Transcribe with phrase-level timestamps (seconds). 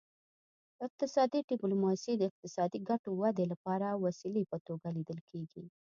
[0.87, 5.63] اقتصادي ډیپلوماسي د اقتصادي ګټو ودې لپاره د وسیلې په توګه لیدل کیږي